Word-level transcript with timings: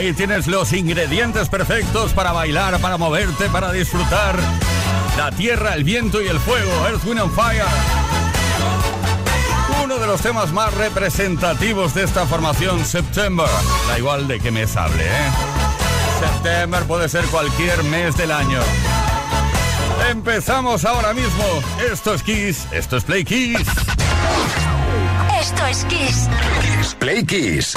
Tienes 0.00 0.46
los 0.46 0.72
ingredientes 0.72 1.50
perfectos 1.50 2.14
para 2.14 2.32
bailar, 2.32 2.80
para 2.80 2.96
moverte, 2.96 3.50
para 3.50 3.70
disfrutar. 3.70 4.34
La 5.18 5.30
tierra, 5.30 5.74
el 5.74 5.84
viento 5.84 6.22
y 6.22 6.26
el 6.26 6.40
fuego. 6.40 6.70
Earth, 6.88 7.04
Wind 7.04 7.20
and 7.20 7.34
Fire. 7.34 7.62
Uno 9.84 9.98
de 9.98 10.06
los 10.06 10.22
temas 10.22 10.52
más 10.52 10.72
representativos 10.74 11.92
de 11.94 12.04
esta 12.04 12.24
formación, 12.26 12.82
September. 12.84 13.46
Da 13.88 13.98
igual 13.98 14.26
de 14.26 14.40
qué 14.40 14.50
mes 14.50 14.74
hable, 14.74 15.04
¿eh? 15.04 15.30
September 16.18 16.82
puede 16.84 17.08
ser 17.08 17.24
cualquier 17.26 17.82
mes 17.84 18.16
del 18.16 18.32
año. 18.32 18.60
Empezamos 20.10 20.86
ahora 20.86 21.12
mismo. 21.12 21.44
Esto 21.92 22.14
es 22.14 22.22
Kiss, 22.22 22.66
esto 22.72 22.96
es 22.96 23.04
Play 23.04 23.24
Kiss. 23.24 23.58
Esto 25.38 25.66
es 25.66 25.84
Kiss. 25.84 26.28
Play 26.98 27.24
Kiss 27.24 27.74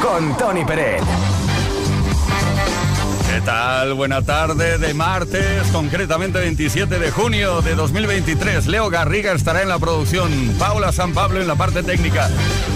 con 0.00 0.36
Tony 0.36 0.64
Pérez. 0.64 1.29
¿Qué 3.30 3.40
tal? 3.42 3.94
Buena 3.94 4.22
tarde 4.22 4.76
de 4.76 4.92
martes, 4.92 5.68
concretamente 5.70 6.40
27 6.40 6.98
de 6.98 7.10
junio 7.12 7.62
de 7.62 7.76
2023. 7.76 8.66
Leo 8.66 8.90
Garriga 8.90 9.32
estará 9.32 9.62
en 9.62 9.68
la 9.68 9.78
producción, 9.78 10.52
Paula 10.58 10.90
San 10.90 11.12
Pablo 11.12 11.40
en 11.40 11.46
la 11.46 11.54
parte 11.54 11.84
técnica, 11.84 12.28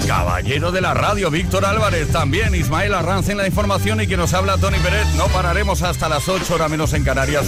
caballero 0.07 0.71
de 0.71 0.81
la 0.81 0.95
radio 0.95 1.29
Víctor 1.33 1.65
Álvarez, 1.65 2.09
también 2.13 2.55
Ismael 2.55 2.95
Arranz 2.95 3.31
en 3.31 3.39
la 3.39 3.49
información 3.49 4.01
y 4.01 4.07
que 4.07 4.17
nos 4.17 4.33
habla 4.33 4.57
Tony 4.57 4.79
Pérez. 4.79 5.07
No 5.17 5.27
pararemos 5.27 5.83
hasta 5.83 6.09
las 6.09 6.29
8 6.29 6.55
horas 6.55 6.71
menos 6.71 6.93
en 6.93 7.03
Canarias 7.03 7.47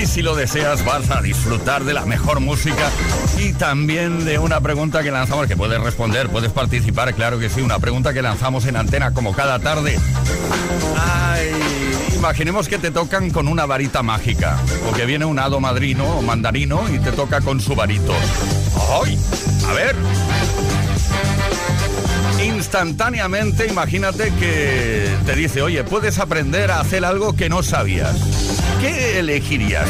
y 0.00 0.06
si 0.06 0.22
lo 0.22 0.36
deseas 0.36 0.84
vas 0.84 1.10
a 1.10 1.20
disfrutar 1.20 1.82
de 1.82 1.92
la 1.92 2.06
mejor 2.06 2.38
música 2.38 2.88
y 3.36 3.52
también 3.52 4.24
de 4.24 4.38
una 4.38 4.60
pregunta 4.60 5.02
que 5.02 5.10
lanzamos, 5.10 5.48
que 5.48 5.56
puedes 5.56 5.80
responder, 5.80 6.28
puedes 6.28 6.52
participar, 6.52 7.12
claro 7.14 7.40
que 7.40 7.50
sí, 7.50 7.62
una 7.62 7.80
pregunta 7.80 8.14
que 8.14 8.22
lanzamos 8.22 8.64
en 8.66 8.76
antena 8.76 9.12
como 9.12 9.32
cada 9.32 9.58
tarde. 9.58 9.98
Imaginemos 12.24 12.68
que 12.68 12.78
te 12.78 12.90
tocan 12.90 13.28
con 13.28 13.48
una 13.48 13.66
varita 13.66 14.02
mágica, 14.02 14.58
o 14.88 14.94
que 14.94 15.04
viene 15.04 15.26
un 15.26 15.38
hado 15.38 15.60
madrino 15.60 16.06
o 16.06 16.22
mandarino 16.22 16.82
y 16.90 16.98
te 16.98 17.12
toca 17.12 17.42
con 17.42 17.60
su 17.60 17.74
varito. 17.74 18.14
¡Ay! 19.04 19.18
A 19.68 19.72
ver. 19.74 19.94
Instantáneamente, 22.42 23.66
imagínate 23.66 24.32
que 24.40 25.06
te 25.26 25.34
dice, 25.34 25.60
oye, 25.60 25.84
puedes 25.84 26.18
aprender 26.18 26.70
a 26.70 26.80
hacer 26.80 27.04
algo 27.04 27.36
que 27.36 27.50
no 27.50 27.62
sabías. 27.62 28.16
¿Qué 28.80 29.18
elegirías? 29.18 29.86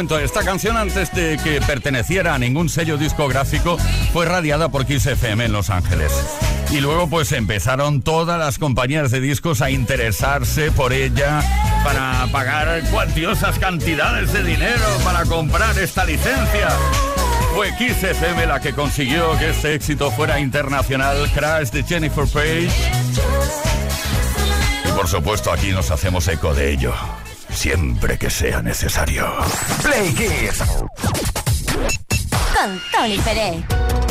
Esta 0.01 0.44
canción 0.44 0.77
antes 0.77 1.13
de 1.13 1.38
que 1.44 1.62
perteneciera 1.62 2.33
a 2.33 2.39
ningún 2.39 2.69
sello 2.69 2.98
discográfico 2.98 3.77
fue 4.12 4.25
radiada 4.25 4.69
por 4.69 4.88
Kiss 4.88 5.06
FM 5.06 5.45
en 5.45 5.51
Los 5.51 5.69
Ángeles. 5.69 6.12
Y 6.71 6.80
luego 6.80 7.07
pues 7.07 7.31
empezaron 7.31 8.01
todas 8.01 8.39
las 8.39 8.57
compañías 8.57 9.12
de 9.12 9.21
discos 9.21 9.62
a 9.62 9.69
interesarse 9.69 10.71
por 10.71 10.92
ella 10.92 11.44
para 11.83 12.27
pagar 12.31 12.81
cuantiosas 12.89 13.59
cantidades 13.59 14.33
de 14.33 14.44
dinero 14.44 14.83
para 15.03 15.24
comprar 15.25 15.77
esta 15.77 16.04
licencia. 16.04 16.69
Fue 17.54 17.71
Kiss 17.77 18.04
FM 18.04 18.47
la 18.47 18.59
que 18.59 18.74
consiguió 18.74 19.38
que 19.38 19.51
este 19.51 19.75
éxito 19.75 20.09
fuera 20.09 20.39
internacional, 20.39 21.30
Crash 21.31 21.69
de 21.69 21.83
Jennifer 21.83 22.25
Page. 22.25 22.71
Y 24.83 24.92
por 24.94 25.07
supuesto 25.07 25.51
aquí 25.51 25.69
nos 25.69 25.92
hacemos 25.92 26.27
eco 26.27 26.56
de 26.56 26.71
ello, 26.71 26.94
siempre 27.53 28.18
que 28.18 28.30
sea 28.30 28.62
necesario. 28.62 29.27
Play 29.83 30.13
Kiss. 30.13 30.63
Con 32.54 32.81
Tony 32.92 33.18
Pérez. 33.19 34.10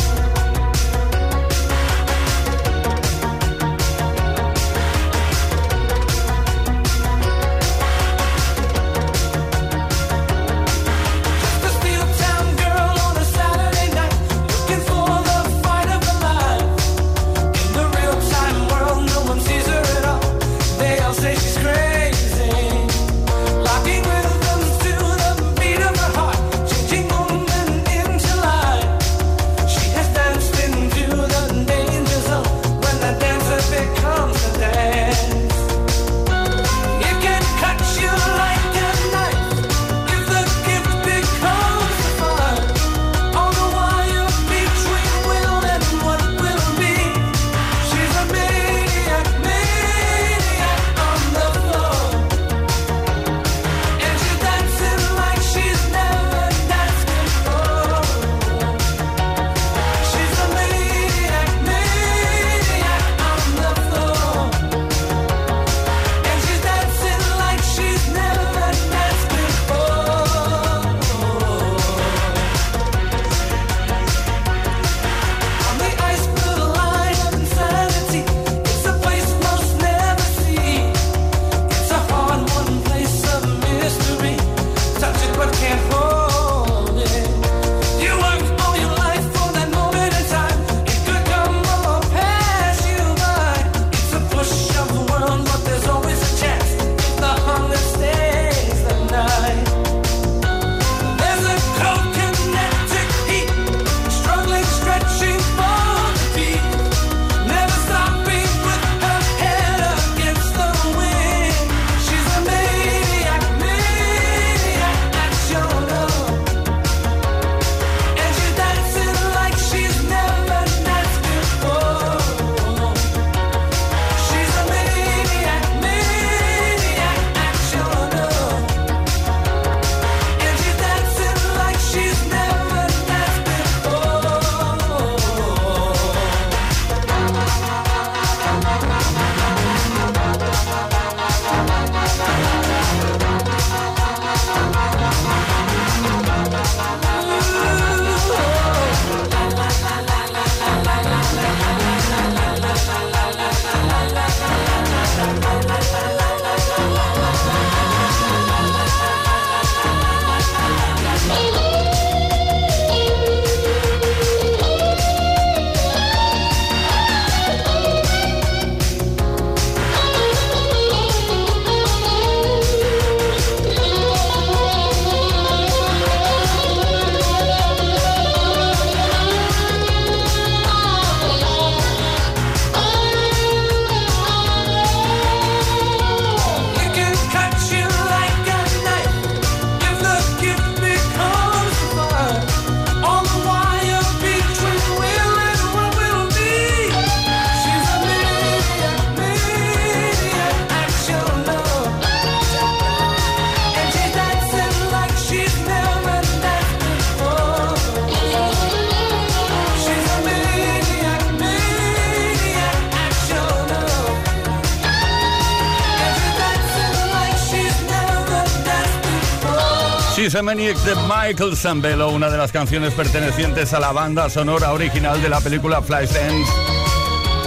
Maniac 220.43 220.77
de 220.79 220.95
Michael 220.95 221.57
Zambello, 221.57 222.09
una 222.11 222.31
de 222.31 222.39
las 222.39 222.53
canciones 222.53 222.95
pertenecientes 222.95 223.73
a 223.75 223.81
la 223.81 223.93
banda 223.93 224.31
sonora 224.31 224.73
original 224.73 225.21
de 225.21 225.29
la 225.29 225.41
película 225.41 225.83
Flashdance, 225.83 226.51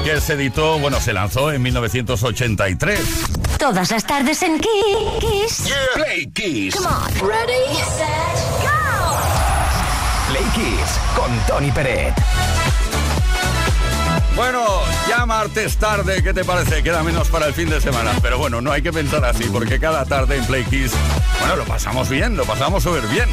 que 0.03 0.21
se 0.21 0.33
editó, 0.33 0.77
bueno, 0.79 1.00
se 1.00 1.13
lanzó 1.13 1.51
en 1.51 1.62
1983. 1.62 3.00
Todas 3.57 3.89
las 3.89 4.05
tardes 4.05 4.41
en 4.43 4.59
Kiss. 4.59 5.63
Play 5.95 6.27
Kiss. 6.27 6.75
Come 6.75 6.88
on. 6.88 7.29
Ready, 7.29 7.75
set, 7.97 8.38
go. 8.62 9.17
Play 10.29 10.43
Kiss 10.53 11.00
con 11.15 11.31
Tony 11.47 11.71
Peret. 11.71 12.13
Bueno, 14.35 14.65
ya 15.07 15.25
martes 15.27 15.77
tarde, 15.77 16.23
¿qué 16.23 16.33
te 16.33 16.43
parece? 16.43 16.81
Queda 16.81 17.03
menos 17.03 17.29
para 17.29 17.45
el 17.45 17.53
fin 17.53 17.69
de 17.69 17.79
semana. 17.79 18.12
Pero 18.21 18.39
bueno, 18.39 18.62
no 18.62 18.71
hay 18.71 18.81
que 18.81 18.91
pensar 18.91 19.23
así, 19.25 19.43
porque 19.45 19.79
cada 19.79 20.05
tarde 20.05 20.38
en 20.38 20.45
Play 20.45 20.63
Kiss, 20.65 20.91
bueno, 21.43 21.57
lo 21.57 21.65
pasamos 21.65 22.07
bien, 22.07 22.38
lo 22.38 22.45
pasamos 22.45 22.83
súper 22.83 23.05
bien. 23.07 23.27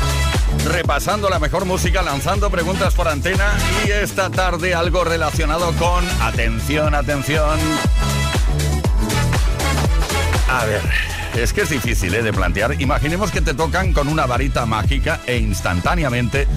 Repasando 0.64 1.30
la 1.30 1.38
mejor 1.38 1.64
música, 1.64 2.02
lanzando 2.02 2.50
preguntas 2.50 2.92
por 2.94 3.06
antena 3.06 3.52
y 3.86 3.90
esta 3.90 4.30
tarde 4.30 4.74
algo 4.74 5.04
relacionado 5.04 5.72
con... 5.74 6.04
Atención, 6.20 6.96
atención. 6.96 7.60
A 10.48 10.64
ver, 10.64 10.82
es 11.36 11.52
que 11.52 11.60
es 11.60 11.70
difícil 11.70 12.12
¿eh? 12.12 12.22
de 12.22 12.32
plantear. 12.32 12.80
Imaginemos 12.82 13.30
que 13.30 13.42
te 13.42 13.54
tocan 13.54 13.92
con 13.92 14.08
una 14.08 14.26
varita 14.26 14.66
mágica 14.66 15.20
e 15.24 15.36
instantáneamente 15.36 16.48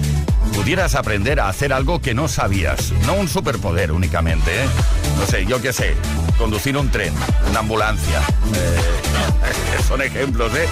pudieras 0.54 0.94
aprender 0.94 1.40
a 1.40 1.48
hacer 1.48 1.72
algo 1.72 2.00
que 2.00 2.14
no 2.14 2.28
sabías. 2.28 2.92
No 3.06 3.14
un 3.14 3.28
superpoder 3.28 3.90
únicamente, 3.92 4.64
¿eh? 4.64 4.68
No 5.18 5.26
sé, 5.26 5.44
yo 5.46 5.60
qué 5.60 5.72
sé, 5.72 5.96
conducir 6.38 6.76
un 6.76 6.90
tren, 6.90 7.12
una 7.50 7.58
ambulancia. 7.60 8.20
Eh, 8.54 9.82
son 9.88 10.02
ejemplos, 10.02 10.54
¿eh? 10.54 10.68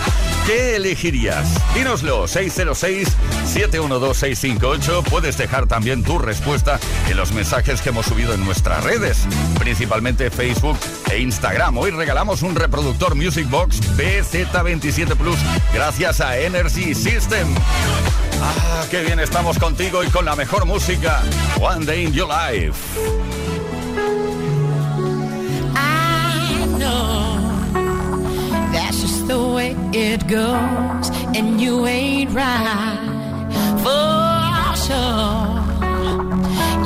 ¿Qué 0.47 0.77
elegirías? 0.77 1.49
Dínoslo, 1.75 2.27
606-712-658. 2.27 5.03
Puedes 5.05 5.37
dejar 5.37 5.67
también 5.67 6.03
tu 6.03 6.19
respuesta 6.19 6.81
en 7.09 7.17
los 7.17 7.33
mensajes 7.33 7.81
que 7.81 7.91
hemos 7.91 8.07
subido 8.07 8.35
en 8.35 8.45
nuestras 8.45 8.83
redes, 8.85 9.27
principalmente 9.59 10.31
Facebook 10.31 10.79
e 11.11 11.19
Instagram. 11.19 11.79
Hoy 11.79 11.91
regalamos 11.91 12.43
un 12.43 12.55
reproductor 12.55 13.15
Music 13.15 13.49
Box 13.51 13.81
BZ27 13.97 15.17
Plus 15.17 15.39
gracias 15.73 16.21
a 16.21 16.39
Energy 16.39 16.95
System. 16.95 17.49
Ah, 18.41 18.85
qué 18.91 19.03
bien 19.03 19.19
estamos 19.21 19.59
contigo 19.59 20.03
y 20.03 20.09
con 20.09 20.25
la 20.25 20.35
mejor 20.37 20.65
música. 20.67 21.23
One 21.61 21.85
Day 21.85 22.05
in 22.05 22.13
Your 22.13 22.29
Life. 22.29 22.99
I 25.77 26.67
know 26.79 27.39
that's 28.73 29.01
just 29.01 29.27
the 29.29 29.39
way 29.39 29.77
it 29.93 30.27
goes, 30.27 31.11
and 31.37 31.61
you 31.61 31.87
ain't 31.87 32.33
right 32.33 32.99
for 33.83 34.77
sure. 34.77 35.63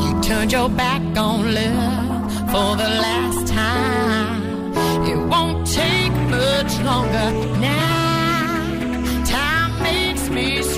You 0.00 0.20
turned 0.22 0.52
your 0.52 0.68
back 0.68 1.02
on 1.16 1.54
love 1.54 2.32
for 2.50 2.76
the 2.76 2.88
last 2.88 3.46
time. 3.48 4.72
It 5.06 5.18
won't 5.18 5.66
take 5.66 6.12
much 6.28 6.78
longer 6.80 7.30
now. 7.60 7.75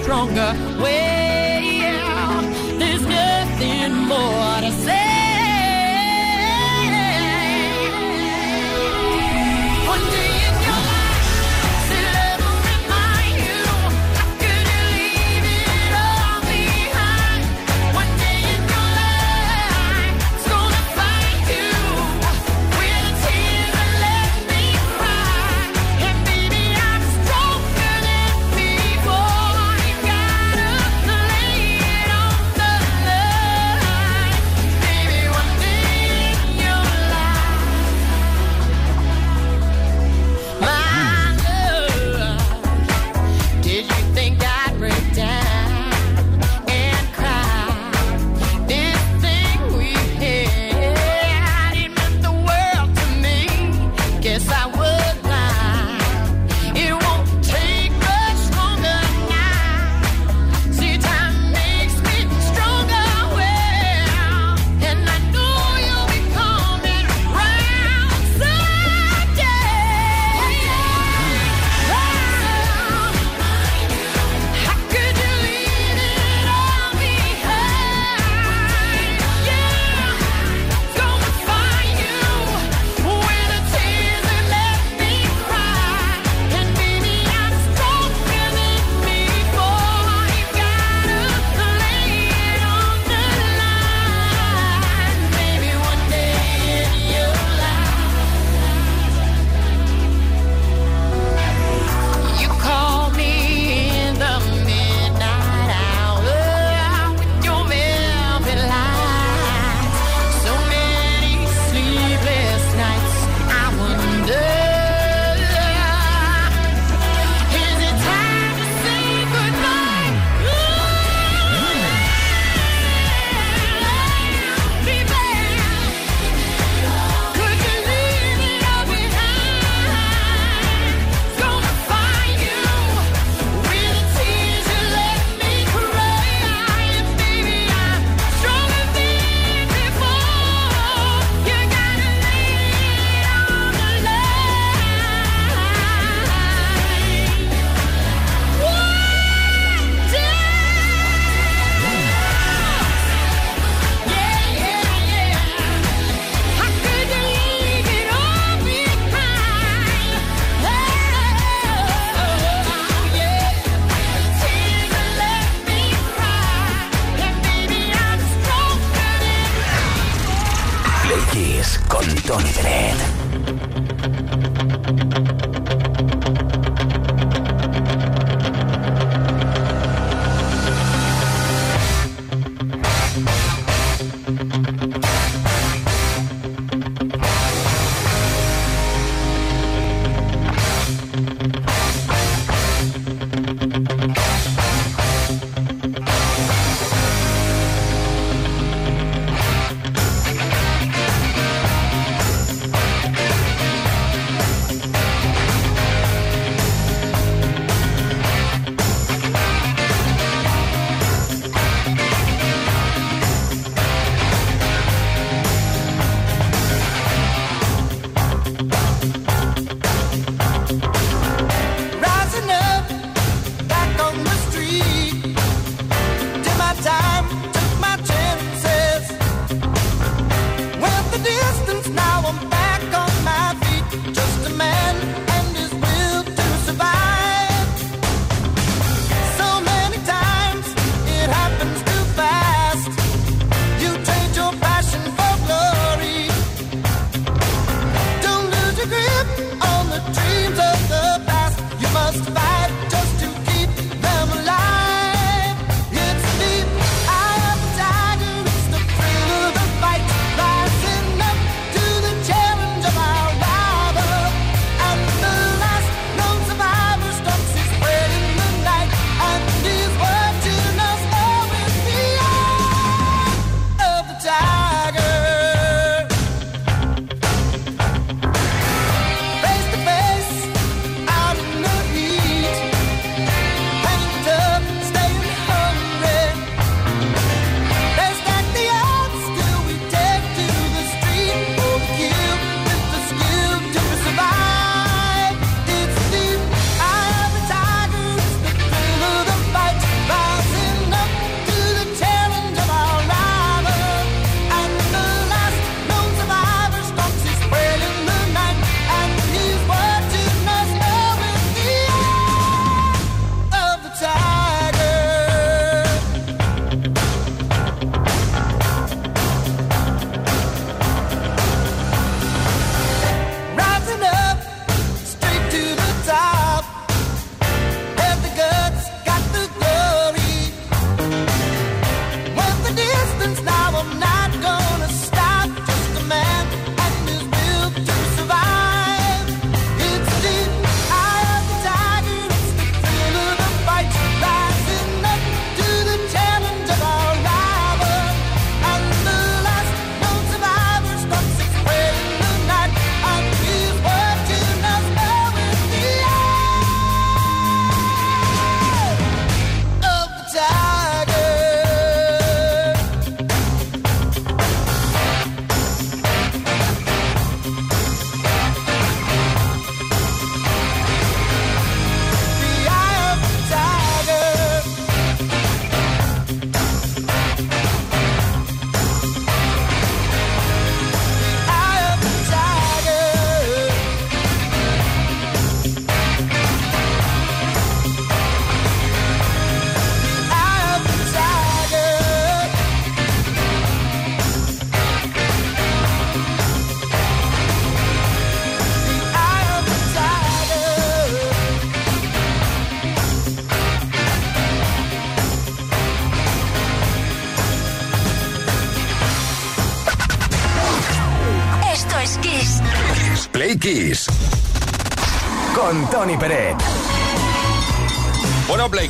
Stronger. 0.09 0.55
Well, 0.81 2.41
there's 2.79 3.03
nothing 3.07 3.93
more 4.09 4.61
to 4.63 4.73
say. 4.73 5.08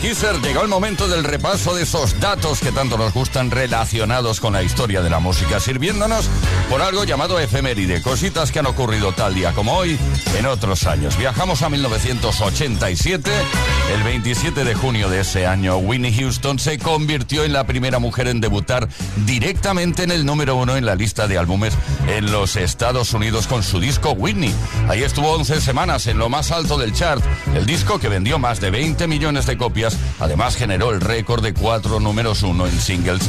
Llegó 0.09 0.63
el 0.63 0.69
momento 0.69 1.07
del 1.07 1.23
repaso 1.23 1.75
de 1.75 1.83
esos 1.83 2.19
datos 2.19 2.61
que 2.61 2.73
tanto 2.73 2.97
nos 2.97 3.13
gustan 3.13 3.51
relacionados 3.51 4.41
con 4.41 4.55
la 4.55 4.63
historia 4.63 5.03
de 5.03 5.11
la 5.11 5.19
música, 5.19 5.61
sirviéndonos 5.61 6.31
por 6.71 6.81
algo 6.81 7.05
llamado 7.05 7.39
efeméride, 7.39 8.01
cositas 8.01 8.51
que 8.51 8.59
han 8.59 8.65
ocurrido 8.65 9.13
tal 9.13 9.35
día 9.35 9.53
como 9.53 9.75
hoy 9.75 9.99
en 10.35 10.47
otros 10.47 10.87
años. 10.87 11.19
Viajamos 11.19 11.61
a 11.61 11.69
1987, 11.69 13.31
el 13.93 14.03
27 14.03 14.65
de 14.65 14.75
junio 14.75 15.09
de 15.09 15.21
ese 15.21 15.47
año, 15.47 15.77
Winnie 15.79 16.13
Houston 16.13 16.59
se 16.59 16.79
convirtió 16.79 17.45
en 17.45 17.53
la 17.53 17.65
primera 17.65 17.99
mujer 17.99 18.29
en 18.29 18.41
debutar 18.41 18.89
directamente 19.25 20.03
en 20.03 20.11
el 20.11 20.27
número 20.27 20.57
uno 20.57 20.77
en 20.77 20.85
la 20.85 20.95
lista 20.95 21.27
de 21.27 21.39
álbumes 21.39 21.75
en 22.07 22.31
los 22.31 22.57
Estados 22.57 23.15
Unidos 23.15 23.47
con 23.47 23.63
su 23.63 23.81
disco 23.81 24.11
Whitney. 24.13 24.55
Ahí 24.89 25.03
estuvo 25.03 25.33
11 25.33 25.61
semanas 25.61 26.07
en 26.07 26.19
lo 26.19 26.29
más 26.29 26.51
alto 26.51 26.77
del 26.77 26.93
chart, 26.93 27.25
el 27.55 27.65
disco 27.65 27.99
que 27.99 28.09
vendió 28.09 28.39
más 28.39 28.61
de 28.61 28.71
20 28.71 29.07
millones 29.07 29.47
de 29.47 29.57
copias, 29.57 29.97
además 30.21 30.57
generó 30.57 30.91
el 30.91 31.01
récord 31.01 31.43
de 31.43 31.55
cuatro 31.55 31.99
números 31.99 32.43
uno 32.43 32.67
en 32.67 32.79
singles 32.79 33.23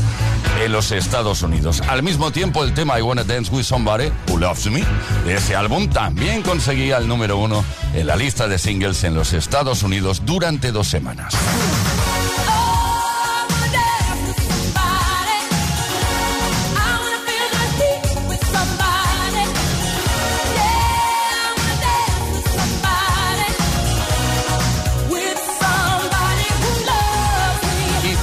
en 0.61 0.71
los 0.73 0.91
Estados 0.91 1.41
Unidos. 1.41 1.81
Al 1.87 2.03
mismo 2.03 2.31
tiempo, 2.31 2.65
el 2.65 2.73
tema 2.73 2.99
I 2.99 3.01
Wanna 3.01 3.23
Dance 3.23 3.49
With 3.51 3.63
Somebody 3.63 4.11
Who 4.27 4.39
Loves 4.39 4.69
Me 4.69 4.83
de 5.25 5.35
ese 5.35 5.55
álbum 5.55 5.89
también 5.89 6.41
conseguía 6.41 6.97
el 6.97 7.07
número 7.07 7.37
uno 7.37 7.63
en 7.93 8.07
la 8.07 8.17
lista 8.17 8.47
de 8.47 8.57
singles 8.57 9.03
en 9.03 9.15
los 9.15 9.31
Estados 9.33 9.83
Unidos 9.83 10.23
durante 10.25 10.48
dos 10.57 10.87
semanas. 10.87 11.35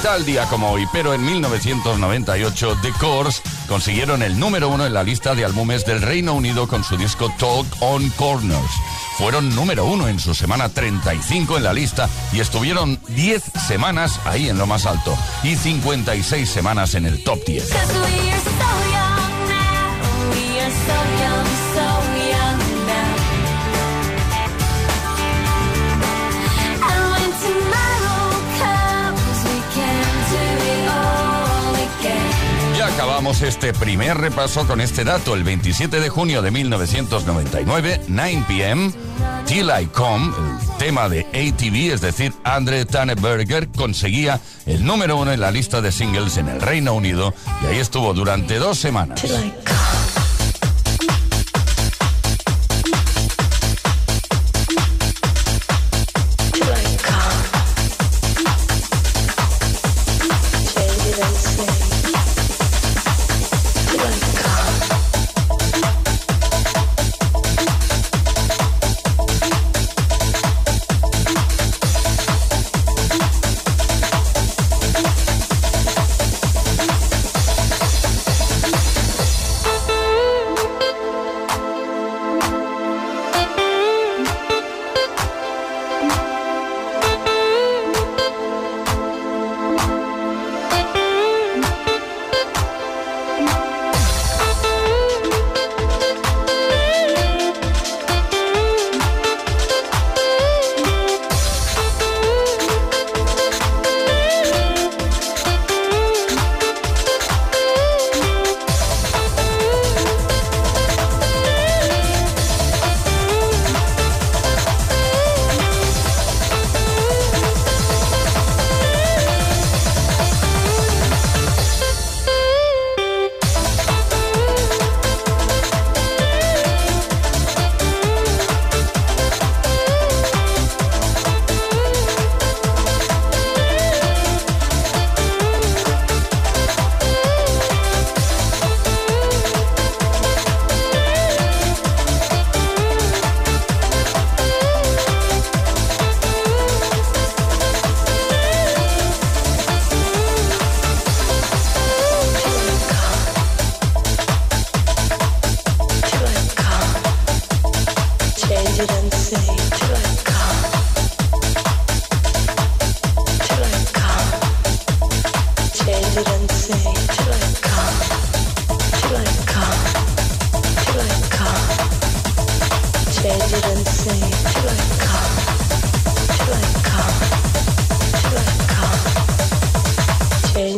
tal 0.03 0.25
día 0.25 0.45
como 0.45 0.71
hoy, 0.71 0.87
pero 0.93 1.13
en 1.13 1.25
1998 1.25 2.77
The 2.81 2.91
Course 2.99 3.41
consiguieron 3.67 4.21
el 4.21 4.39
número 4.39 4.69
uno 4.69 4.85
en 4.85 4.93
la 4.93 5.03
lista 5.03 5.35
de 5.35 5.43
álbumes 5.43 5.85
del 5.85 6.01
Reino 6.01 6.33
Unido 6.33 6.67
con 6.67 6.83
su 6.83 6.95
disco 6.95 7.29
Talk 7.37 7.65
on 7.81 8.09
Corners. 8.11 8.71
Fueron 9.17 9.55
número 9.55 9.85
uno 9.85 10.07
en 10.07 10.19
su 10.19 10.35
semana 10.35 10.69
35 10.69 11.57
en 11.57 11.63
la 11.63 11.73
lista 11.73 12.07
y 12.31 12.39
estuvieron 12.39 12.99
10 13.07 13.43
semanas 13.67 14.19
ahí 14.25 14.47
en 14.47 14.59
lo 14.59 14.67
más 14.67 14.85
alto 14.85 15.17
y 15.41 15.55
56 15.55 16.47
semanas 16.47 16.93
en 16.93 17.07
el 17.07 17.23
top 17.23 17.43
10. 17.43 17.67
Este 33.27 33.73
primer 33.73 34.17
repaso 34.17 34.65
con 34.65 34.79
este 34.79 35.03
dato. 35.03 35.35
El 35.35 35.43
27 35.43 35.99
de 35.99 36.07
junio 36.07 36.41
de 36.41 36.49
1999, 36.49 38.01
9 38.07 38.43
pm, 38.47 38.93
Till 39.45 39.69
I 39.69 39.83
el 39.83 40.77
tema 40.77 41.09
de 41.09 41.21
ATV, 41.33 41.93
es 41.93 41.99
decir, 41.99 42.33
Andre 42.45 42.85
Tanneberger, 42.85 43.67
conseguía 43.67 44.39
el 44.65 44.85
número 44.85 45.17
uno 45.17 45.33
en 45.33 45.41
la 45.41 45.51
lista 45.51 45.81
de 45.81 45.91
singles 45.91 46.37
en 46.37 46.47
el 46.47 46.61
Reino 46.61 46.93
Unido 46.93 47.33
y 47.63 47.65
ahí 47.65 47.79
estuvo 47.79 48.13
durante 48.13 48.59
dos 48.59 48.79
semanas. 48.79 49.21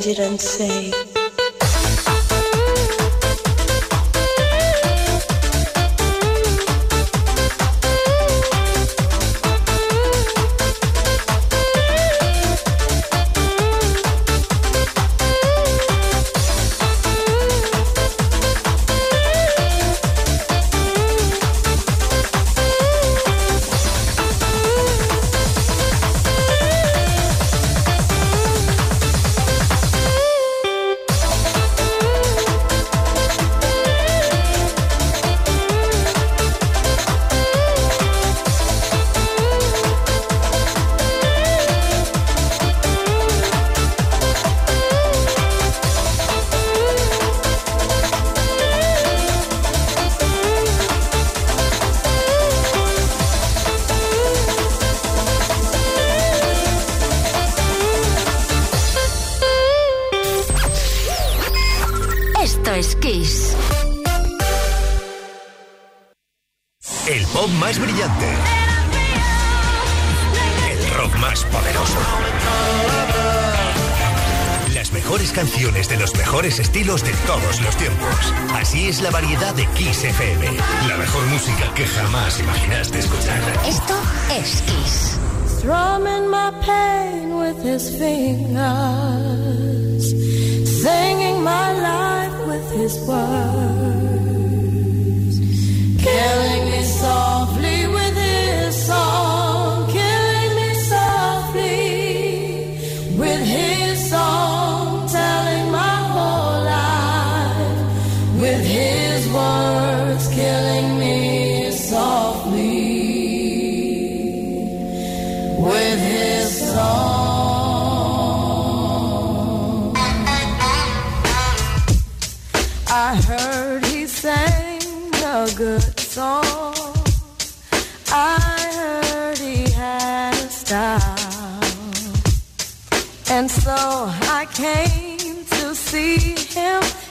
change 0.01 0.17
it 0.17 0.19
and 0.19 0.39
say. 0.39 1.18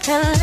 tell 0.08 0.37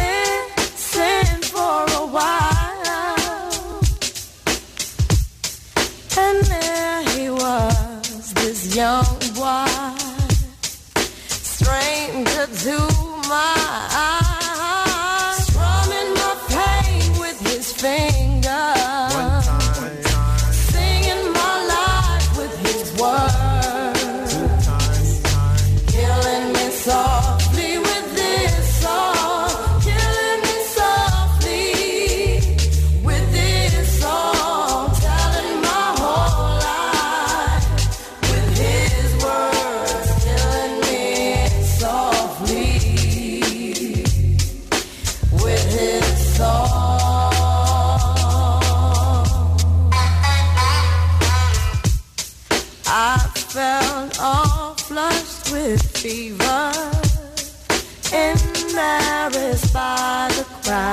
I 60.77 60.91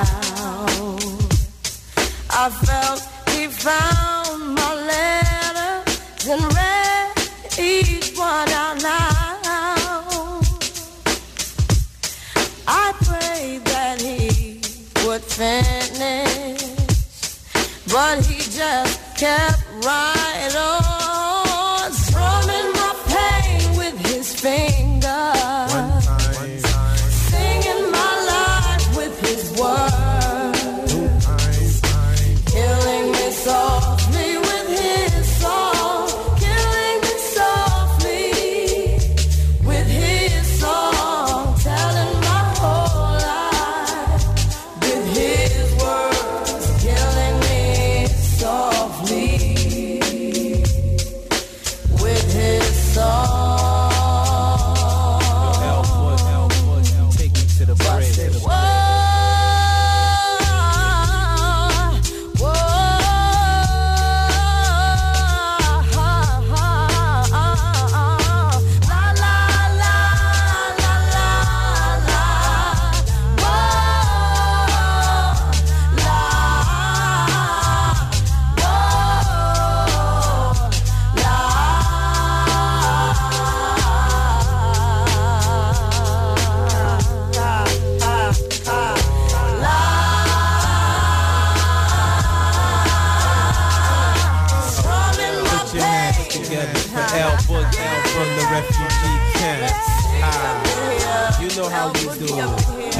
felt 2.49 3.01
he 3.31 3.47
found 3.47 4.55
my 4.55 4.75
letters 4.75 6.25
and 6.25 6.41
read 6.55 7.11
each 7.59 8.17
one 8.17 8.49
out 8.49 8.81
loud. 8.81 10.45
I 12.65 12.93
prayed 13.03 13.65
that 13.65 14.01
he 14.01 14.61
would 15.05 15.21
finish, 15.21 16.61
but 17.91 18.25
he 18.25 18.37
just 18.37 19.17
kept 19.17 19.63
writing. 19.83 20.22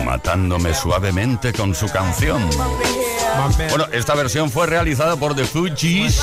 Matándome 0.06 0.74
suavemente 0.74 1.54
con 1.54 1.76
su 1.76 1.88
canción. 1.88 2.50
Bueno, 3.70 3.86
esta 3.92 4.16
versión 4.16 4.52
fue 4.52 4.68
realizada 4.68 5.16
por 5.16 5.36
The 5.36 5.46
Fugees 5.46 6.22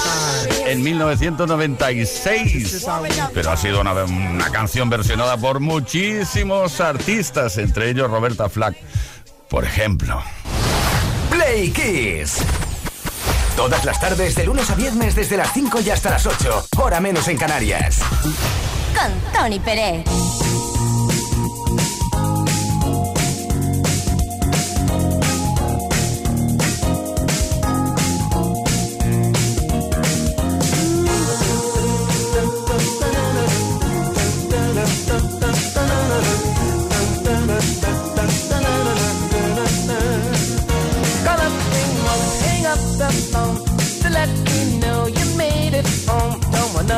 en 0.67 0.83
1996, 0.83 2.87
pero 3.35 3.51
ha 3.51 3.57
sido 3.57 3.81
una, 3.81 3.93
una 4.05 4.51
canción 4.51 4.91
versionada 4.91 5.37
por 5.37 5.61
muchísimos 5.61 6.81
artistas, 6.81 7.59
entre 7.59 7.91
ellos 7.91 8.11
Roberta 8.11 8.49
Flack, 8.49 8.77
por 9.49 9.65
ejemplo. 9.65 10.23
Play 11.31 11.71
Kiss. 11.71 12.39
Todas 13.57 13.85
las 13.85 14.01
tardes, 14.01 14.35
de 14.35 14.45
lunes 14.45 14.71
a 14.71 14.75
viernes, 14.75 15.15
desde 15.15 15.37
las 15.37 15.53
5 15.53 15.81
y 15.81 15.91
hasta 15.91 16.11
las 16.11 16.27
8, 16.27 16.69
hora 16.79 17.01
menos 17.01 17.29
en 17.29 17.37
Canarias. 17.37 18.01
Con 18.95 19.33
Tony 19.33 19.59
Pérez. 19.59 20.05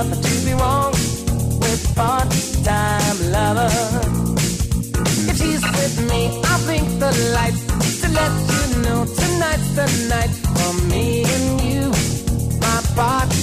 enough 0.05 0.21
to 0.23 0.45
be 0.45 0.53
wrong 0.55 0.93
with 1.61 1.95
part-time 1.95 3.19
lover. 3.31 3.71
If 5.31 5.37
she's 5.39 5.63
with 5.63 6.11
me, 6.11 6.41
I'll 6.45 6.65
blink 6.67 6.89
the 6.99 7.13
lights 7.35 7.63
to 8.03 8.09
let 8.09 8.33
you 8.53 8.83
know 8.83 9.05
tonight's 9.05 9.71
the 9.79 9.87
night 10.09 10.35
for 10.55 10.73
me 10.91 11.25
and 11.25 11.61
you, 11.61 11.91
my 12.61 12.83
partner. 12.95 13.42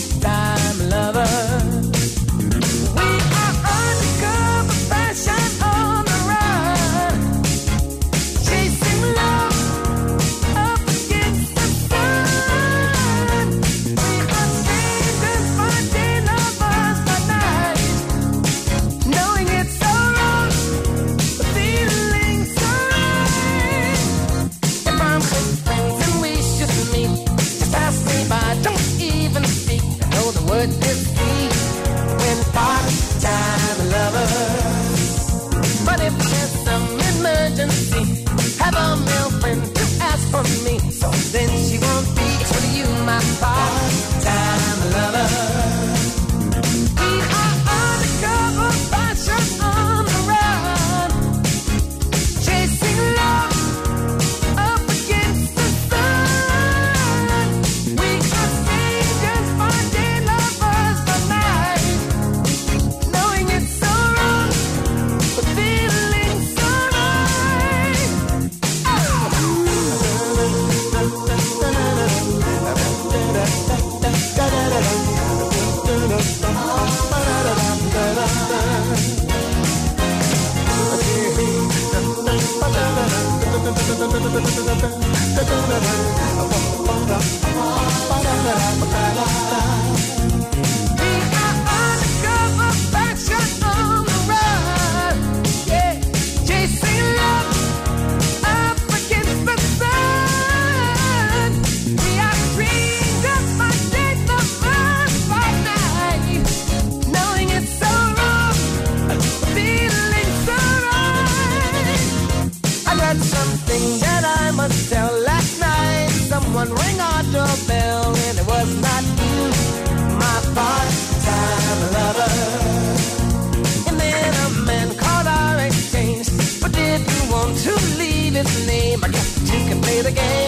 You 129.15 129.59
can 129.67 129.81
play 129.81 130.01
the 130.01 130.11
game 130.11 130.38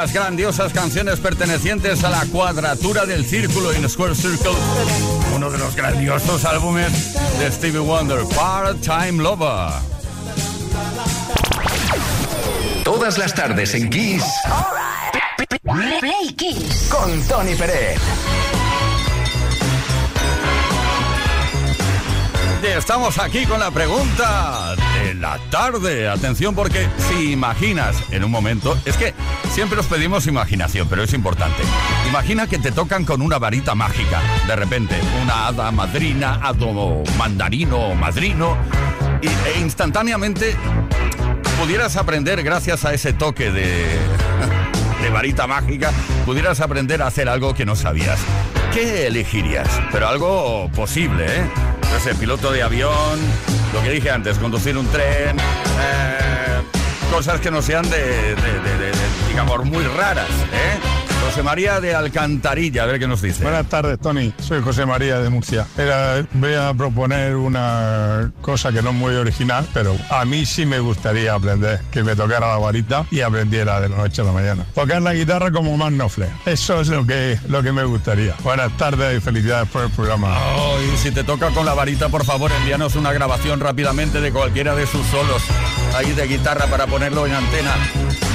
las 0.00 0.12
grandiosas 0.12 0.72
canciones 0.72 1.18
pertenecientes 1.18 2.04
a 2.04 2.10
la 2.10 2.24
cuadratura 2.26 3.04
del 3.04 3.26
círculo 3.26 3.74
in 3.74 3.88
Square 3.88 4.14
Circle, 4.14 4.52
uno 5.34 5.50
de 5.50 5.58
los 5.58 5.74
grandiosos 5.74 6.44
álbumes 6.44 7.14
de 7.40 7.50
Stevie 7.50 7.80
Wonder, 7.80 8.20
Part-Time 8.36 9.20
Lover. 9.20 9.72
Todas 12.84 13.18
las 13.18 13.34
tardes 13.34 13.74
en 13.74 13.90
Kiss 13.90 14.22
Play 15.98 16.32
Kiss. 16.36 16.88
con 16.88 17.20
Tony 17.26 17.56
Pérez. 17.56 17.98
Y 22.62 22.66
Estamos 22.66 23.18
aquí 23.18 23.46
con 23.46 23.58
la 23.58 23.70
pregunta 23.70 24.74
de 24.76 25.14
la 25.14 25.38
tarde. 25.50 26.08
Atención 26.08 26.54
porque 26.54 26.88
si 27.08 27.32
imaginas 27.32 27.96
en 28.10 28.24
un 28.24 28.30
momento, 28.30 28.76
es 28.84 28.96
que 28.96 29.14
siempre 29.58 29.80
os 29.80 29.86
pedimos 29.86 30.24
imaginación, 30.28 30.86
pero 30.88 31.02
es 31.02 31.12
importante. 31.14 31.64
Imagina 32.08 32.46
que 32.46 32.58
te 32.60 32.70
tocan 32.70 33.04
con 33.04 33.20
una 33.20 33.38
varita 33.40 33.74
mágica, 33.74 34.20
de 34.46 34.54
repente, 34.54 34.94
una 35.20 35.48
hada 35.48 35.72
madrina, 35.72 36.38
hado 36.40 37.02
mandarino 37.18 37.76
o 37.76 37.94
madrino, 37.96 38.56
y, 39.20 39.26
e 39.26 39.58
instantáneamente 39.60 40.54
pudieras 41.60 41.96
aprender 41.96 42.40
gracias 42.44 42.84
a 42.84 42.94
ese 42.94 43.12
toque 43.12 43.50
de, 43.50 43.84
de 45.02 45.10
varita 45.10 45.48
mágica, 45.48 45.90
pudieras 46.24 46.60
aprender 46.60 47.02
a 47.02 47.08
hacer 47.08 47.28
algo 47.28 47.52
que 47.52 47.66
no 47.66 47.74
sabías. 47.74 48.20
¿Qué 48.72 49.08
elegirías? 49.08 49.68
Pero 49.90 50.06
algo 50.06 50.70
posible, 50.72 51.26
¿eh? 51.26 51.42
No 51.92 51.98
sé, 51.98 52.14
piloto 52.14 52.52
de 52.52 52.62
avión, 52.62 53.18
lo 53.74 53.82
que 53.82 53.90
dije 53.90 54.08
antes, 54.12 54.38
conducir 54.38 54.78
un 54.78 54.86
tren, 54.86 55.36
eh, 55.36 56.60
cosas 57.10 57.40
que 57.40 57.50
no 57.50 57.60
sean 57.60 57.90
de, 57.90 57.98
de- 57.98 58.36
de- 58.36 58.78
de- 58.78 58.92
de, 59.38 59.44
digamos, 59.44 59.66
muy 59.66 59.84
raras, 59.84 60.28
¿eh? 60.52 60.78
José 61.24 61.42
María 61.42 61.80
de 61.80 61.94
Alcantarilla, 61.94 62.84
a 62.84 62.86
ver 62.86 62.98
qué 62.98 63.06
nos 63.06 63.20
dice. 63.20 63.42
Buenas 63.42 63.66
tardes, 63.66 63.98
Tony. 64.00 64.32
Soy 64.40 64.62
José 64.62 64.86
María 64.86 65.18
de 65.18 65.28
Murcia. 65.28 65.66
Era- 65.76 66.24
voy 66.32 66.54
a 66.54 66.72
proponer 66.72 67.36
una 67.36 68.32
cosa 68.40 68.72
que 68.72 68.80
no 68.82 68.90
es 68.90 68.96
muy 68.96 69.14
original, 69.14 69.66
pero 69.74 69.94
a 70.10 70.24
mí 70.24 70.46
sí 70.46 70.64
me 70.64 70.78
gustaría 70.78 71.34
aprender 71.34 71.80
que 71.90 72.02
me 72.02 72.16
tocara 72.16 72.48
la 72.48 72.56
varita 72.56 73.04
y 73.10 73.20
aprendiera 73.20 73.80
de 73.80 73.88
la 73.90 73.96
noche 73.98 74.22
a 74.22 74.24
la 74.24 74.32
mañana. 74.32 74.64
Tocar 74.74 75.02
la 75.02 75.12
guitarra 75.12 75.50
como 75.50 75.76
más 75.76 75.90
Knopfler. 75.92 76.30
Eso 76.46 76.80
es 76.80 76.88
lo 76.88 77.04
que, 77.06 77.38
lo 77.48 77.62
que 77.62 77.72
me 77.72 77.84
gustaría. 77.84 78.34
Buenas 78.42 78.74
tardes 78.78 79.18
y 79.18 79.20
felicidades 79.20 79.68
por 79.68 79.84
el 79.84 79.90
programa. 79.90 80.34
Oh, 80.56 80.78
y 80.80 80.96
si 80.96 81.10
te 81.10 81.24
toca 81.24 81.50
con 81.50 81.66
la 81.66 81.74
varita, 81.74 82.08
por 82.08 82.24
favor, 82.24 82.50
envíanos 82.52 82.96
una 82.96 83.12
grabación 83.12 83.60
rápidamente 83.60 84.20
de 84.20 84.32
cualquiera 84.32 84.74
de 84.74 84.86
sus 84.86 85.04
solos 85.08 85.42
ahí 85.98 86.12
de 86.12 86.28
guitarra 86.28 86.66
para 86.66 86.86
ponerlo 86.86 87.26
en 87.26 87.34
antena. 87.34 87.74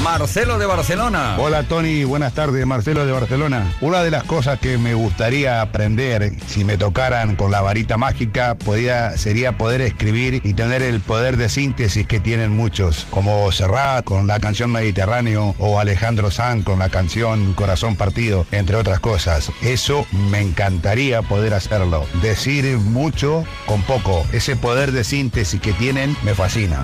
Marcelo 0.03 0.59
de 0.59 0.66
Barcelona. 0.66 1.38
Hola 1.39 1.64
Tony, 1.64 2.03
buenas 2.03 2.34
tardes, 2.34 2.66
Marcelo 2.66 3.05
de 3.05 3.14
Barcelona. 3.14 3.74
Una 3.80 4.03
de 4.03 4.11
las 4.11 4.26
cosas 4.26 4.59
que 4.59 4.78
me 4.78 4.93
gustaría 4.93 5.61
aprender 5.61 6.34
si 6.45 6.66
me 6.66 6.78
tocaran 6.78 7.38
con 7.38 7.51
la 7.51 7.61
varita 7.61 7.95
mágica 7.95 8.55
podía, 8.55 9.18
sería 9.18 9.57
poder 9.57 9.80
escribir 9.80 10.41
y 10.43 10.55
tener 10.55 10.82
el 10.82 10.99
poder 10.99 11.38
de 11.38 11.47
síntesis 11.47 12.05
que 12.05 12.20
tienen 12.20 12.51
muchos, 12.51 13.07
como 13.11 13.49
Serrat 13.53 14.03
con 14.03 14.28
la 14.28 14.41
canción 14.41 14.70
Mediterráneo 14.74 15.55
o 15.57 15.80
Alejandro 15.80 16.32
Sanz 16.32 16.66
con 16.66 16.80
la 16.80 16.89
canción 16.89 17.53
Corazón 17.53 17.95
Partido, 17.95 18.45
entre 18.51 18.76
otras 18.76 18.99
cosas. 18.99 19.53
Eso 19.61 20.05
me 20.11 20.41
encantaría 20.41 21.22
poder 21.22 21.53
hacerlo. 21.53 22.05
Decir 22.22 22.78
mucho 22.78 23.45
con 23.66 23.82
poco. 23.84 24.26
Ese 24.34 24.57
poder 24.57 24.91
de 24.91 25.05
síntesis 25.05 25.61
que 25.61 25.72
tienen 25.72 26.18
me 26.24 26.36
fascina. 26.36 26.84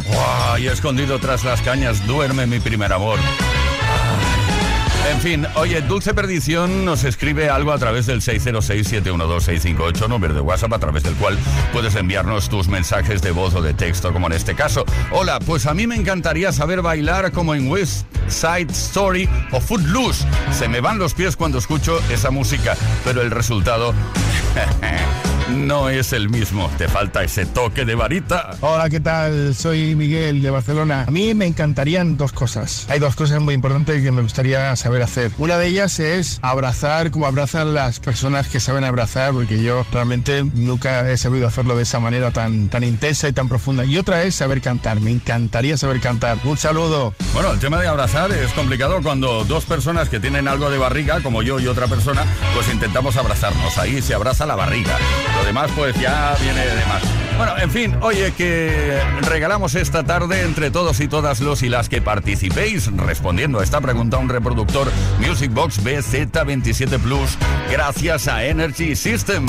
Escondido 0.72 1.20
tras 1.20 1.44
las 1.44 1.62
cañas 1.62 2.06
duerme 2.06 2.46
mi 2.46 2.60
primer 2.60 2.94
amor. 2.94 3.20
En 5.12 5.20
fin, 5.22 5.48
oye, 5.56 5.82
Dulce 5.82 6.14
Perdición 6.14 6.86
nos 6.86 7.04
escribe 7.04 7.50
algo 7.50 7.72
a 7.72 7.80
través 7.80 8.06
del 8.06 8.22
606-712-658, 8.22 10.08
número 10.08 10.36
de 10.36 10.42
WhatsApp 10.42 10.74
a 10.74 10.80
través 10.80 11.04
del 11.04 11.16
cual 11.16 11.38
puedes 11.74 11.96
enviarnos 11.96 12.48
tus 12.50 12.68
mensajes 12.68 13.22
de 13.22 13.32
voz 13.32 13.56
o 13.56 13.62
de 13.62 13.74
texto, 13.74 14.14
como 14.14 14.28
en 14.28 14.34
este 14.34 14.54
caso. 14.54 14.86
Hola, 15.12 15.40
pues 15.40 15.66
a 15.66 15.74
mí 15.74 15.88
me 15.88 15.96
encantaría 15.96 16.52
saber 16.52 16.82
bailar 16.82 17.32
como 17.32 17.56
en 17.56 17.70
West 17.70 18.06
Side 18.28 18.72
Story 18.72 19.28
o 19.52 19.60
Footloose. 19.60 20.26
Se 20.52 20.68
me 20.68 20.80
van 20.80 21.00
los 21.00 21.16
pies 21.16 21.36
cuando 21.36 21.58
escucho 21.58 22.00
esa 22.12 22.30
música, 22.30 22.78
pero 23.04 23.22
el 23.22 23.32
resultado 23.32 23.96
no 25.50 25.90
es 25.90 26.14
el 26.14 26.30
mismo. 26.30 26.70
Te 26.78 26.88
falta 26.88 27.24
ese 27.24 27.46
toque 27.46 27.86
de 27.86 27.96
varita. 27.96 28.52
Hola, 28.62 28.90
¿qué 28.90 29.00
tal? 29.00 29.56
Soy 29.56 29.96
Miguel 29.96 30.42
de 30.42 30.50
Barcelona. 30.50 31.06
A 31.08 31.12
mí 31.12 31.34
me 31.34 31.46
encantarían 31.46 32.18
dos 32.18 32.32
cosas. 32.32 32.86
Hay 32.90 33.00
dos 33.00 33.16
cosas 33.16 33.42
muy 33.42 33.54
importantes 33.54 34.04
que 34.04 34.12
me 34.12 34.22
gustaría 34.22 34.76
saber 34.76 35.02
hacer. 35.02 35.32
Una 35.38 35.58
de 35.58 35.68
ellas 35.68 36.00
es 36.00 36.40
abrazar 36.42 37.12
como 37.12 37.26
abrazan 37.26 37.74
las 37.74 38.00
personas 38.00 38.48
que 38.48 38.60
saben 38.60 38.84
abrazar, 38.84 39.34
porque 39.34 39.62
yo 39.62 39.86
realmente 39.92 40.44
nunca 40.44 41.10
he 41.10 41.18
sabido 41.18 41.48
hacerlo 41.48 41.76
de 41.76 41.84
esa 41.84 42.00
manera 42.00 42.32
tan, 42.32 42.70
tan 42.70 42.84
intensa 42.84 43.28
y 43.28 43.34
tan 43.34 43.50
profunda. 43.50 43.86
Y 43.86 43.98
otra 43.98 44.24
es 44.24 44.36
saber 44.36 44.62
cantar. 44.62 45.00
Me 45.00 45.12
encantaría 45.12 45.78
saber 45.78 46.00
cantar. 46.00 46.38
Un 46.44 46.58
saludo. 46.58 47.14
Bueno, 47.34 47.52
el 47.52 47.60
tema 47.60 47.80
de 47.82 47.88
abrazar 47.88 48.32
es 48.32 48.52
complicado 48.54 49.02
cuando 49.02 49.44
dos 49.46 49.66
personas 49.66 50.10
que 50.10 50.20
tienen 50.20 50.48
algo 50.48 50.70
de 50.70 50.78
barriga, 50.78 51.22
como 51.22 51.42
yo 51.42 51.60
y 51.60 51.68
otra 51.68 51.88
persona, 51.88 52.26
pues 52.54 52.72
intentamos 52.72 53.18
abrazarnos. 53.18 53.78
Ahí 53.78 54.02
se 54.02 54.14
abraza 54.14 54.46
la 54.46 54.56
barriga. 54.56 54.98
Lo 55.40 55.46
demás, 55.46 55.72
pues 55.76 55.96
ya 56.00 56.36
viene 56.42 56.66
de 56.66 56.86
más. 56.86 57.02
Bueno, 57.38 57.58
en 57.58 57.72
fin, 57.72 57.96
oye, 58.02 58.34
que 58.34 59.00
regalamos 59.22 59.76
esta 59.76 60.04
tarde 60.04 60.42
entre 60.42 60.72
todos 60.72 61.00
y 61.00 61.08
todas 61.08 61.40
los 61.40 61.64
y 61.64 61.70
las 61.70 61.88
que 61.88 62.02
participéis 62.02 62.92
respondiendo 62.98 63.60
a 63.60 63.64
esta 63.64 63.80
pregunta 63.80 64.18
un 64.18 64.28
reproductor 64.28 64.92
Music 65.26 65.54
Box 65.54 65.82
BZ27 65.82 67.00
Plus 67.00 67.38
gracias 67.72 68.28
a 68.28 68.44
Energy 68.44 68.94
System. 68.94 69.46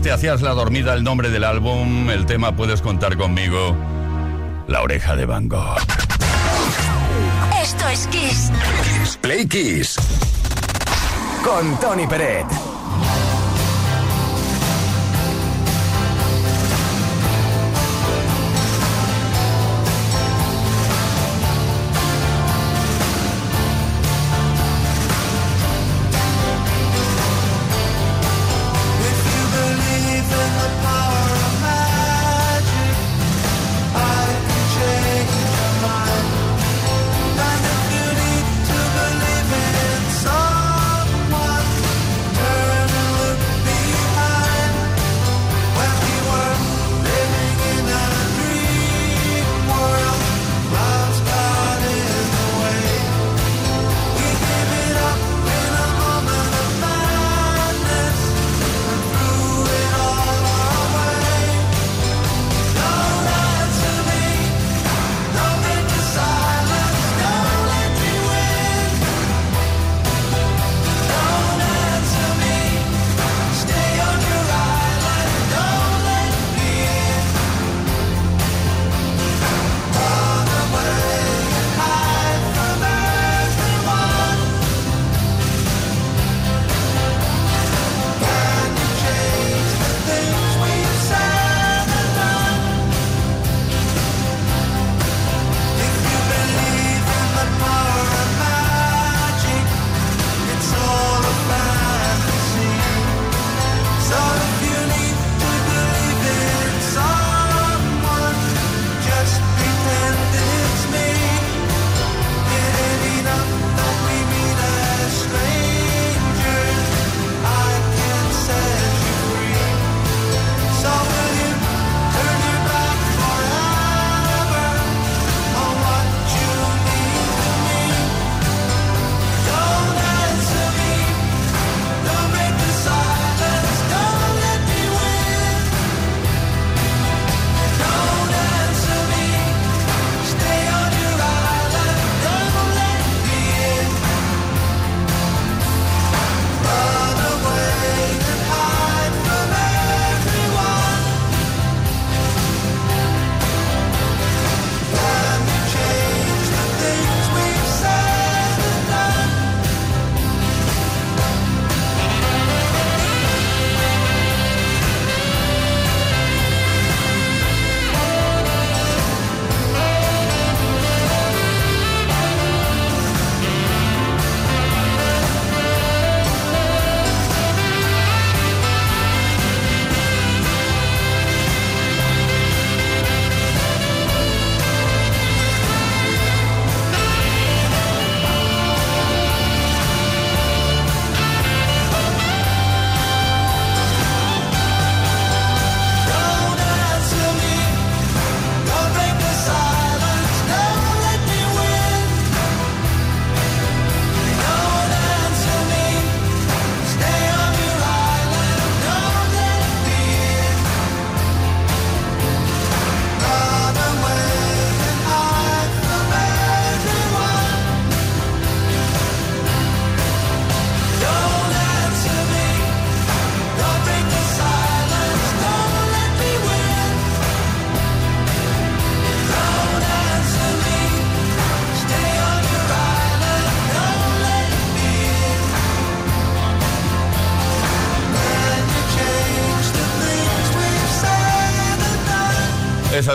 Te 0.00 0.12
hacías 0.12 0.42
la 0.42 0.52
dormida, 0.52 0.94
el 0.94 1.02
nombre 1.02 1.30
del 1.30 1.44
álbum, 1.44 2.10
el 2.10 2.26
tema 2.26 2.54
Puedes 2.54 2.82
contar 2.82 3.16
conmigo. 3.16 3.76
La 4.66 4.82
oreja 4.82 5.16
de 5.16 5.26
Van 5.26 5.48
Gogh. 5.48 5.78
Esto 7.62 7.88
es 7.88 8.06
Kiss. 8.08 8.52
Play 9.20 9.46
Kiss. 9.46 9.96
Con 11.42 11.78
Tony 11.80 12.06
Peret. 12.06 12.67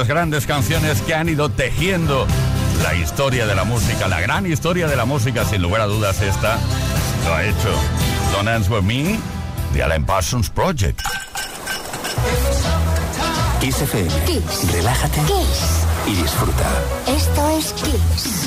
Esas 0.03 0.15
grandes 0.15 0.45
canciones 0.45 1.01
que 1.03 1.15
han 1.15 1.29
ido 1.29 1.49
tejiendo 1.49 2.27
la 2.83 2.93
historia 2.93 3.47
de 3.47 3.55
la 3.55 3.63
música, 3.63 4.09
la 4.09 4.19
gran 4.19 4.45
historia 4.45 4.85
de 4.85 4.97
la 4.97 5.05
música, 5.05 5.45
sin 5.45 5.61
lugar 5.61 5.79
a 5.79 5.85
dudas, 5.85 6.21
esta 6.21 6.57
lo 7.25 7.33
ha 7.33 7.43
hecho 7.45 7.71
Don't 8.33 8.49
Answer 8.49 8.81
Me, 8.81 9.17
de 9.73 9.81
Alan 9.81 10.05
Parsons 10.05 10.49
Project. 10.49 10.99
Kiss 13.61 13.81
FM. 13.81 14.09
Kiss. 14.25 14.73
Relájate 14.73 15.21
Kiss. 15.21 15.85
y 16.05 16.15
disfruta. 16.21 16.69
Esto 17.07 17.49
es 17.57 17.71
Kiss. 17.71 18.42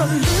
Don't 0.00 0.08
wanna 0.08 0.39